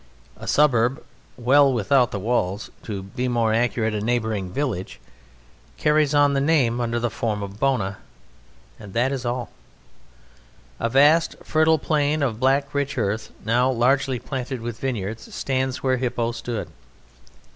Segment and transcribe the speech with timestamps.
[0.35, 1.03] A suburb,
[1.37, 4.99] well without the walls to be more accurate, a neighbouring village
[5.77, 7.97] carries on the name under the form of Bona,
[8.79, 9.51] and that is all.
[10.79, 15.97] A vast, fertile plain of black rich earth, now largely planted with vineyards, stands where
[15.97, 16.71] Hippo stood.